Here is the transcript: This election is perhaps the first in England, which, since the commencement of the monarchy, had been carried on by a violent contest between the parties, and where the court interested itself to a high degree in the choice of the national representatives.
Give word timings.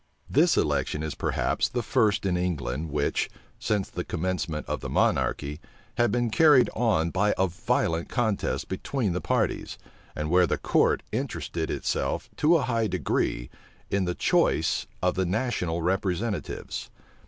This 0.27 0.57
election 0.57 1.03
is 1.03 1.13
perhaps 1.13 1.69
the 1.69 1.83
first 1.83 2.25
in 2.25 2.35
England, 2.35 2.89
which, 2.89 3.29
since 3.59 3.87
the 3.87 4.03
commencement 4.03 4.65
of 4.65 4.79
the 4.81 4.89
monarchy, 4.89 5.59
had 5.97 6.11
been 6.11 6.31
carried 6.31 6.71
on 6.73 7.11
by 7.11 7.35
a 7.37 7.45
violent 7.45 8.09
contest 8.09 8.67
between 8.67 9.13
the 9.13 9.21
parties, 9.21 9.77
and 10.15 10.31
where 10.31 10.47
the 10.47 10.57
court 10.57 11.03
interested 11.11 11.69
itself 11.69 12.31
to 12.37 12.57
a 12.57 12.63
high 12.63 12.87
degree 12.87 13.51
in 13.91 14.05
the 14.05 14.15
choice 14.15 14.87
of 15.03 15.13
the 15.13 15.25
national 15.27 15.83
representatives. 15.83 16.89